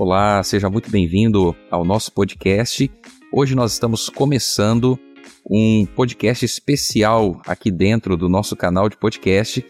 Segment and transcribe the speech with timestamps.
[0.00, 2.90] Olá, seja muito bem-vindo ao nosso podcast.
[3.30, 4.98] Hoje nós estamos começando
[5.44, 9.62] um podcast especial aqui dentro do nosso canal de podcast,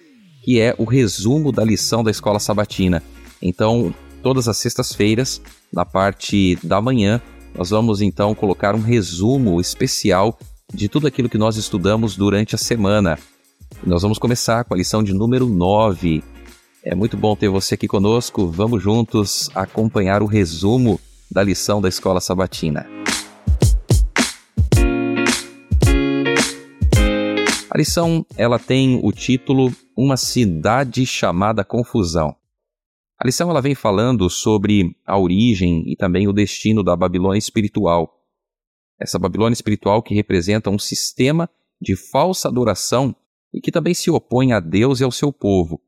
[0.45, 3.03] que é o resumo da lição da Escola Sabatina.
[3.43, 7.21] Então, todas as sextas-feiras, na parte da manhã,
[7.53, 10.39] nós vamos então colocar um resumo especial
[10.73, 13.19] de tudo aquilo que nós estudamos durante a semana.
[13.85, 16.23] nós vamos começar com a lição de número 9.
[16.83, 18.47] É muito bom ter você aqui conosco.
[18.47, 20.99] Vamos juntos acompanhar o resumo
[21.31, 22.87] da lição da Escola Sabatina.
[27.71, 32.35] A lição ela tem o título Uma cidade chamada confusão.
[33.19, 38.25] A lição ela vem falando sobre a origem e também o destino da Babilônia espiritual.
[38.99, 41.47] Essa Babilônia espiritual que representa um sistema
[41.79, 43.15] de falsa adoração
[43.53, 45.79] e que também se opõe a Deus e ao seu povo.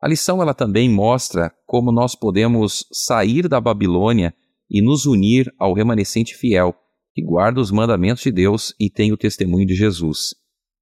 [0.00, 4.34] A lição ela também mostra como nós podemos sair da Babilônia
[4.70, 6.74] e nos unir ao remanescente fiel,
[7.14, 10.34] que guarda os mandamentos de Deus e tem o testemunho de Jesus.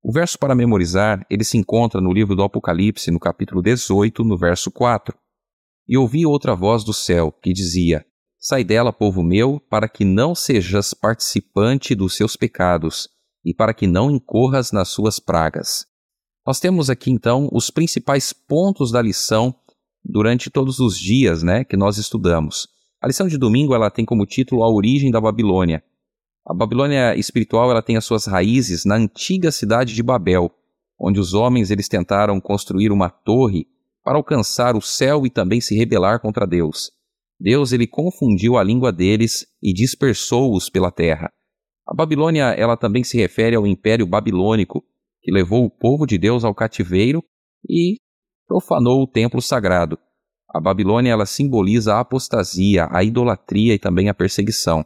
[0.03, 4.37] O verso para memorizar, ele se encontra no livro do Apocalipse, no capítulo 18, no
[4.37, 5.17] verso 4.
[5.89, 8.05] E ouvi outra voz do céu, que dizia:
[8.39, 13.09] Sai dela, povo meu, para que não sejas participante dos seus pecados,
[13.45, 15.87] e para que não incorras nas suas pragas.
[16.47, 19.55] Nós temos aqui então os principais pontos da lição
[20.05, 22.69] durante todos os dias, né, que nós estudamos.
[23.01, 25.83] A lição de domingo ela tem como título a origem da Babilônia.
[26.47, 30.51] A Babilônia espiritual ela tem as suas raízes na antiga cidade de Babel,
[31.01, 33.67] onde os homens eles tentaram construir uma torre
[34.05, 36.91] para alcançar o céu e também se rebelar contra Deus.
[37.41, 41.33] Deus ele confundiu a língua deles e dispersou-os pela terra.
[41.87, 44.85] A Babilônia ela também se refere ao Império Babilônico,
[45.25, 47.25] que levou o povo de Deus ao cativeiro
[47.67, 47.97] e
[48.47, 49.99] profanou o templo sagrado.
[50.55, 54.85] A Babilônia ela simboliza a apostasia, a idolatria e também a perseguição.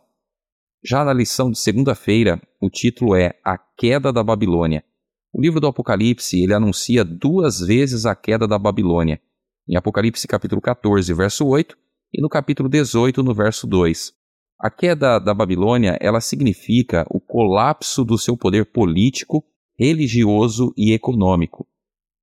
[0.83, 4.85] Já na lição de segunda-feira, o título é A Queda da Babilônia.
[5.33, 9.21] O livro do Apocalipse, ele anuncia duas vezes a queda da Babilônia,
[9.69, 11.77] em Apocalipse capítulo 14, verso 8,
[12.15, 14.13] e no capítulo 18, no verso 2.
[14.59, 19.45] A queda da Babilônia, ela significa o colapso do seu poder político,
[19.79, 21.67] religioso e econômico.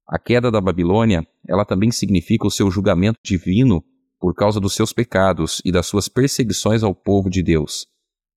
[0.07, 3.83] A queda da Babilônia, ela também significa o seu julgamento divino
[4.19, 7.88] por causa dos seus pecados e das suas perseguições ao povo de Deus.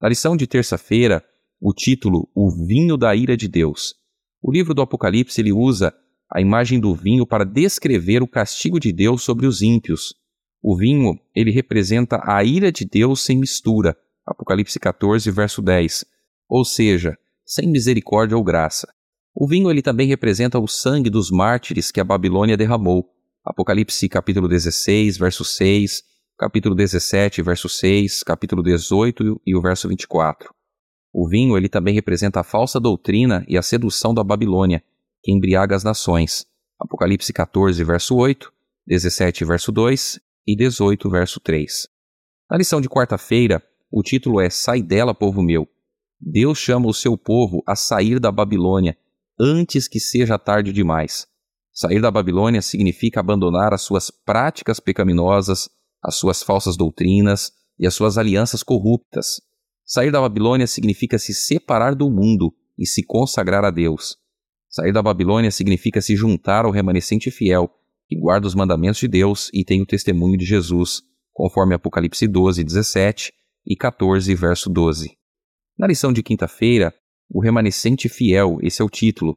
[0.01, 1.25] Na lição de terça-feira,
[1.61, 3.99] o título O Vinho da Ira de Deus
[4.41, 5.93] o livro do Apocalipse ele usa
[6.31, 10.15] a imagem do vinho para descrever o castigo de Deus sobre os ímpios.
[10.62, 13.97] O vinho, ele representa a ira de Deus sem mistura.
[14.25, 16.05] Apocalipse 14, verso 10.
[16.49, 18.93] Ou seja, sem misericórdia ou graça.
[19.41, 23.09] O vinho ele também representa o sangue dos mártires que a Babilônia derramou.
[23.44, 26.03] Apocalipse capítulo 16, verso 6,
[26.37, 30.53] capítulo 17, verso 6, capítulo 18 e o verso 24.
[31.12, 34.82] O vinho ele também representa a falsa doutrina e a sedução da Babilônia,
[35.22, 36.44] que embriaga as nações.
[36.76, 38.53] Apocalipse 14, verso 8,
[38.88, 40.19] 17, verso 2
[40.49, 41.87] e 18, verso 3.
[42.50, 45.69] Na lição de quarta-feira, o título é Sai dela, povo meu.
[46.20, 48.97] Deus chama o seu povo a sair da Babilônia
[49.41, 51.26] antes que seja tarde demais.
[51.72, 55.69] Sair da Babilônia significa abandonar as suas práticas pecaminosas,
[56.03, 59.41] as suas falsas doutrinas e as suas alianças corruptas.
[59.84, 64.16] Sair da Babilônia significa se separar do mundo e se consagrar a Deus.
[64.69, 67.70] Sair da Babilônia significa se juntar ao remanescente fiel,
[68.09, 72.65] que guarda os mandamentos de Deus e tem o testemunho de Jesus, conforme Apocalipse 12,
[72.65, 73.32] 17
[73.66, 75.16] e 14, verso 12.
[75.78, 76.93] Na lição de quinta-feira,
[77.31, 79.37] o remanescente fiel, esse é o título.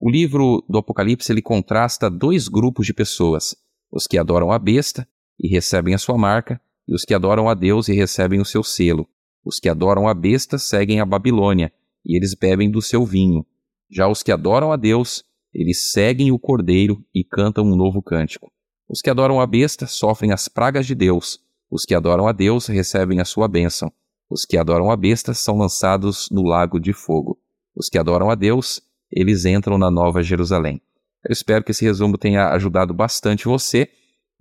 [0.00, 3.54] O livro do Apocalipse ele contrasta dois grupos de pessoas:
[3.90, 5.06] os que adoram a besta
[5.38, 8.62] e recebem a sua marca, e os que adoram a Deus e recebem o seu
[8.62, 9.08] selo.
[9.44, 11.72] Os que adoram a besta seguem a Babilônia,
[12.04, 13.44] e eles bebem do seu vinho.
[13.90, 18.52] Já os que adoram a Deus, eles seguem o Cordeiro e cantam um novo cântico.
[18.88, 21.40] Os que adoram a besta sofrem as pragas de Deus.
[21.70, 23.92] Os que adoram a Deus recebem a sua bênção.
[24.32, 27.38] Os que adoram a besta são lançados no lago de fogo.
[27.76, 28.80] Os que adoram a Deus,
[29.10, 30.80] eles entram na Nova Jerusalém.
[31.22, 33.88] Eu espero que esse resumo tenha ajudado bastante você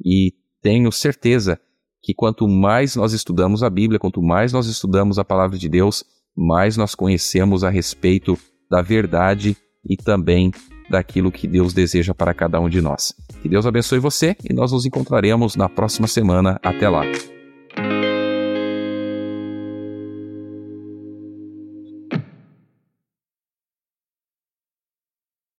[0.04, 1.60] e tenho certeza
[2.02, 6.06] que quanto mais nós estudamos a Bíblia, quanto mais nós estudamos a palavra de Deus,
[6.36, 8.40] mais nós conhecemos a respeito
[8.70, 10.52] da verdade e também
[10.90, 13.14] daquilo que Deus deseja para cada um de nós.
[13.42, 16.58] Que Deus abençoe você e nós nos encontraremos na próxima semana.
[16.64, 17.04] Até lá.